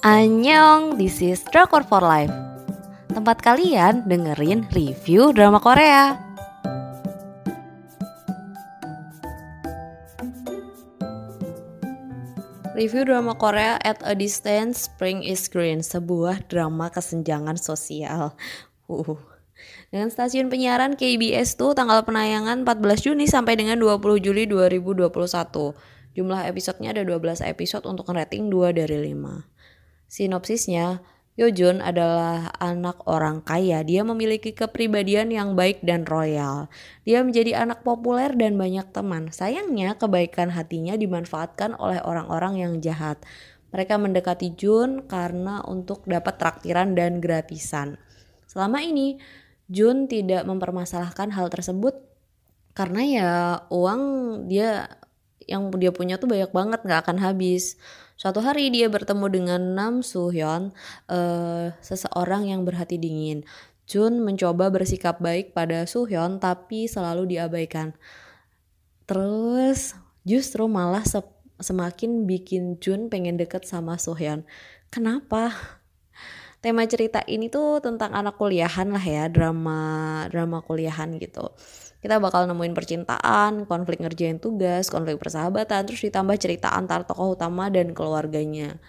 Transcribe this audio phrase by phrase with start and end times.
[0.00, 2.32] Annyeong, this is Drakor for Life.
[3.12, 6.16] Tempat kalian dengerin review drama Korea.
[12.72, 15.84] Review drama Korea at a distance, Spring is Green.
[15.84, 18.32] Sebuah drama kesenjangan sosial.
[18.88, 19.20] Uh.
[19.92, 25.12] Dengan stasiun penyiaran KBS tuh tanggal penayangan 14 Juni sampai dengan 20 Juli 2021
[26.16, 29.59] Jumlah episodenya ada 12 episode untuk rating 2 dari 5
[30.10, 31.06] Sinopsisnya,
[31.38, 33.86] Yojun adalah anak orang kaya.
[33.86, 36.66] Dia memiliki kepribadian yang baik dan royal.
[37.06, 39.30] Dia menjadi anak populer dan banyak teman.
[39.30, 43.22] Sayangnya, kebaikan hatinya dimanfaatkan oleh orang-orang yang jahat.
[43.70, 47.94] Mereka mendekati Jun karena untuk dapat traktiran dan gratisan.
[48.50, 49.22] Selama ini,
[49.70, 51.94] Jun tidak mempermasalahkan hal tersebut
[52.74, 53.30] karena ya
[53.70, 54.02] uang
[54.50, 54.90] dia
[55.46, 57.78] yang dia punya tuh banyak banget nggak akan habis.
[58.20, 60.76] Suatu hari dia bertemu dengan Nam Soo Hyun,
[61.08, 63.48] uh, seseorang yang berhati dingin.
[63.88, 66.04] Jun mencoba bersikap baik pada Soo
[66.36, 67.96] tapi selalu diabaikan.
[69.08, 69.96] Terus
[70.28, 71.24] justru malah se
[71.64, 74.20] semakin bikin Jun pengen deket sama Soo.
[74.92, 75.56] Kenapa?
[76.60, 81.56] Tema cerita ini tuh tentang anak kuliahan lah ya, drama drama kuliahan gitu
[82.00, 87.68] kita bakal nemuin percintaan, konflik ngerjain tugas, konflik persahabatan, terus ditambah cerita antar tokoh utama
[87.68, 88.80] dan keluarganya.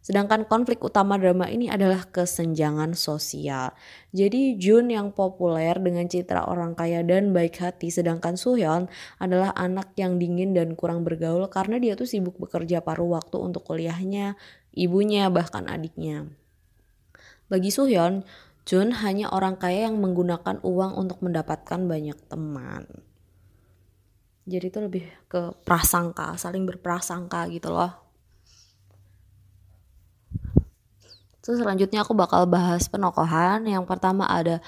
[0.00, 3.76] Sedangkan konflik utama drama ini adalah kesenjangan sosial.
[4.16, 8.88] Jadi Jun yang populer dengan citra orang kaya dan baik hati, sedangkan Suhyun
[9.20, 13.68] adalah anak yang dingin dan kurang bergaul karena dia tuh sibuk bekerja paruh waktu untuk
[13.68, 14.40] kuliahnya,
[14.72, 16.32] ibunya, bahkan adiknya.
[17.52, 18.24] Bagi Suhyun,
[18.68, 22.86] Jun hanya orang kaya yang menggunakan uang untuk mendapatkan banyak teman.
[24.50, 27.92] Jadi itu lebih ke prasangka, saling berprasangka gitu loh.
[31.40, 33.64] Terus selanjutnya aku bakal bahas penokohan.
[33.64, 34.60] Yang pertama ada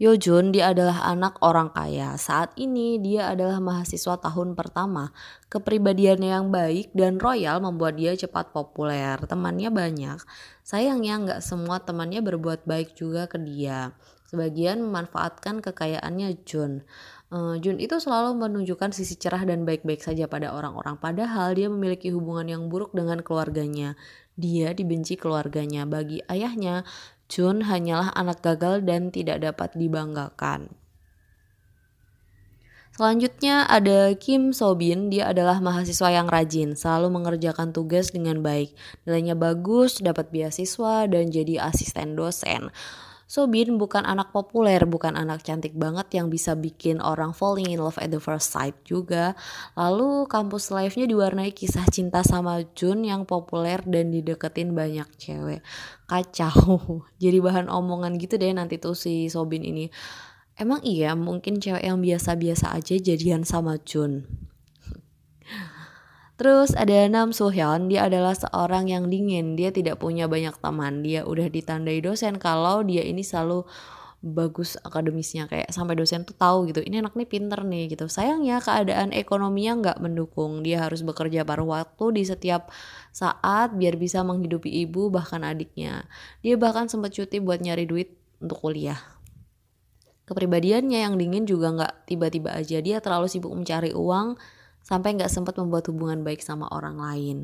[0.00, 2.16] Yojun, dia adalah anak orang kaya.
[2.16, 5.12] Saat ini dia adalah mahasiswa tahun pertama.
[5.52, 9.20] Kepribadiannya yang baik dan royal membuat dia cepat populer.
[9.28, 10.16] Temannya banyak.
[10.64, 13.92] Sayangnya nggak semua temannya berbuat baik juga ke dia.
[14.32, 16.80] Sebagian memanfaatkan kekayaannya Jun.
[17.28, 20.96] Uh, Jun itu selalu menunjukkan sisi cerah dan baik-baik saja pada orang-orang.
[20.96, 24.00] Padahal dia memiliki hubungan yang buruk dengan keluarganya.
[24.40, 25.84] Dia dibenci keluarganya.
[25.84, 26.88] Bagi ayahnya,
[27.30, 30.74] Jun hanyalah anak gagal dan tidak dapat dibanggakan.
[32.90, 38.76] Selanjutnya ada Kim Sobin, dia adalah mahasiswa yang rajin, selalu mengerjakan tugas dengan baik.
[39.06, 42.68] Nilainya bagus, dapat beasiswa, dan jadi asisten dosen.
[43.30, 47.94] Sobin bukan anak populer, bukan anak cantik banget yang bisa bikin orang falling in love
[48.02, 49.38] at the first sight juga.
[49.78, 55.62] Lalu kampus life-nya diwarnai kisah cinta sama Jun yang populer dan dideketin banyak cewek.
[56.10, 56.82] Kacau.
[57.22, 59.86] Jadi bahan omongan gitu deh nanti tuh si Sobin ini.
[60.58, 64.26] Emang iya mungkin cewek yang biasa-biasa aja jadian sama Jun.
[66.40, 71.04] Terus ada Nam Hyun, dia adalah seorang yang dingin, dia tidak punya banyak teman.
[71.04, 73.68] Dia udah ditandai dosen kalau dia ini selalu
[74.24, 75.52] bagus akademisnya.
[75.52, 78.08] Kayak sampai dosen tuh tahu gitu ini anak nih pinter nih gitu.
[78.08, 80.64] Sayangnya keadaan ekonominya nggak mendukung.
[80.64, 82.72] Dia harus bekerja paruh waktu di setiap
[83.12, 86.08] saat biar bisa menghidupi ibu bahkan adiknya.
[86.40, 88.96] Dia bahkan sempat cuti buat nyari duit untuk kuliah.
[90.24, 92.80] Kepribadiannya yang dingin juga nggak tiba-tiba aja.
[92.80, 94.40] Dia terlalu sibuk mencari uang
[94.84, 97.38] sampai nggak sempat membuat hubungan baik sama orang lain.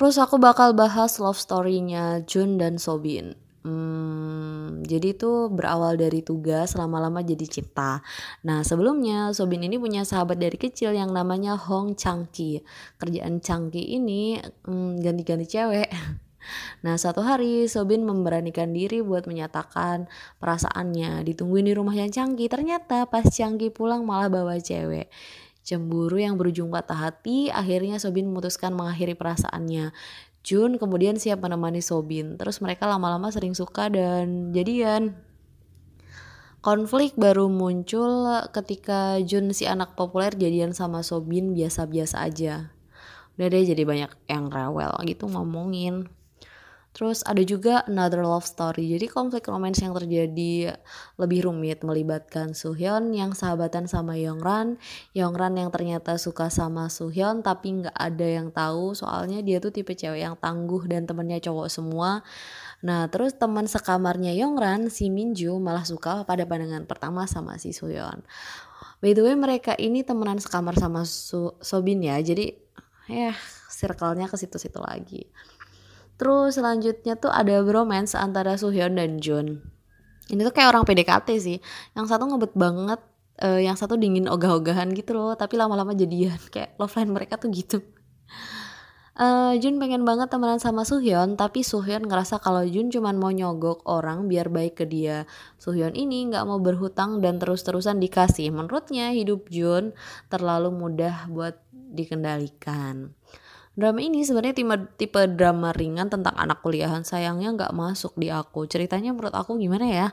[0.00, 3.36] Terus aku bakal bahas love story-nya Jun dan Sobin.
[3.60, 8.00] Hmm, jadi itu berawal dari tugas lama-lama jadi cinta.
[8.40, 12.64] Nah sebelumnya Sobin ini punya sahabat dari kecil yang namanya Hong Changki.
[12.96, 15.92] Kerjaan Changki ini hmm, ganti-ganti cewek.
[16.80, 20.08] Nah satu hari Sobin memberanikan diri buat menyatakan
[20.40, 25.12] perasaannya Ditungguin di rumahnya Changki Ternyata pas Changki pulang malah bawa cewek
[25.70, 29.94] Cemburu yang berujung patah hati, akhirnya Sobin memutuskan mengakhiri perasaannya.
[30.42, 32.34] Jun kemudian siap menemani Sobin.
[32.34, 35.14] Terus mereka lama-lama sering suka dan jadian.
[36.58, 42.74] Konflik baru muncul ketika Jun si anak populer jadian sama Sobin biasa-biasa aja.
[43.38, 46.10] Udah deh jadi banyak yang rewel gitu ngomongin.
[46.90, 48.90] Terus ada juga Another Love Story.
[48.90, 50.74] Jadi konflik romance yang terjadi
[51.22, 54.74] lebih rumit melibatkan Suhyun yang sahabatan sama Yongran.
[55.14, 59.94] Yongran yang ternyata suka sama Suhyun tapi nggak ada yang tahu soalnya dia tuh tipe
[59.94, 62.26] cewek yang tangguh dan temennya cowok semua.
[62.82, 68.26] Nah terus teman sekamarnya Yongran si Minju malah suka pada pandangan pertama sama si Suhyun.
[68.98, 72.18] By the way mereka ini temenan sekamar sama Su Sobin ya.
[72.18, 72.50] Jadi
[73.06, 73.30] ya
[73.70, 75.22] circle-nya ke situ-situ lagi.
[76.20, 79.64] Terus selanjutnya tuh ada bromance antara Suhyun dan Jun.
[80.28, 81.58] Ini tuh kayak orang PDKT sih.
[81.96, 83.00] Yang satu ngebet banget,
[83.40, 85.32] uh, yang satu dingin ogah-ogahan gitu loh.
[85.32, 86.36] Tapi lama-lama jadian.
[86.52, 87.80] Kayak love line mereka tuh gitu.
[89.20, 93.84] Uh, Jun pengen banget temenan sama Suhyun, tapi Suhyun ngerasa kalau Jun cuman mau nyogok
[93.84, 95.28] orang biar baik ke dia.
[95.60, 98.48] Suhyun ini nggak mau berhutang dan terus-terusan dikasih.
[98.48, 99.92] Menurutnya hidup Jun
[100.32, 103.12] terlalu mudah buat dikendalikan.
[103.70, 108.66] Drama ini sebenarnya tipe, tipe drama ringan tentang anak kuliahan sayangnya nggak masuk di aku.
[108.66, 110.08] Ceritanya menurut aku gimana ya?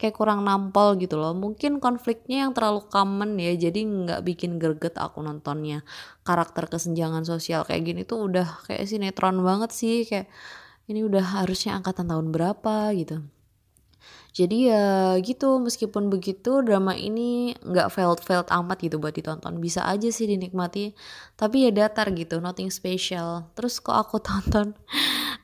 [0.00, 1.36] Kayak kurang nampol gitu loh.
[1.36, 5.84] Mungkin konfliknya yang terlalu common ya, jadi nggak bikin greget aku nontonnya.
[6.24, 10.08] Karakter kesenjangan sosial kayak gini tuh udah kayak sinetron banget sih.
[10.08, 10.32] Kayak
[10.88, 13.20] ini udah harusnya angkatan tahun berapa gitu.
[14.32, 19.60] Jadi ya gitu, meskipun begitu drama ini nggak felt-felt amat gitu buat ditonton.
[19.60, 20.96] Bisa aja sih dinikmati,
[21.36, 23.52] tapi ya datar gitu, nothing special.
[23.52, 24.72] Terus kok aku tonton,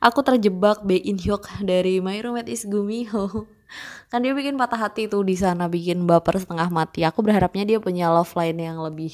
[0.01, 3.45] aku terjebak Bae In Hyuk dari My Roommate is Gumiho.
[4.11, 7.05] kan dia bikin patah hati tuh di sana, bikin baper setengah mati.
[7.05, 9.13] Aku berharapnya dia punya love line yang lebih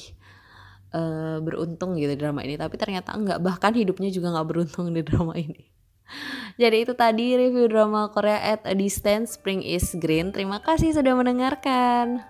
[0.96, 3.44] uh, beruntung gitu di drama ini, tapi ternyata enggak.
[3.44, 5.75] Bahkan hidupnya juga nggak beruntung di drama ini.
[6.56, 10.32] Jadi itu tadi review drama Korea at a Distance Spring is Green.
[10.32, 12.24] Terima kasih sudah mendengarkan.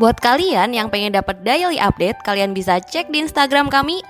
[0.00, 4.00] Buat kalian yang pengen dapat daily update, kalian bisa cek di Instagram kami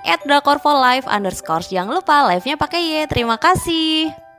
[1.03, 1.67] underscore.
[1.67, 3.11] Jangan lupa live-nya pakai Y.
[3.11, 4.30] Terima kasih.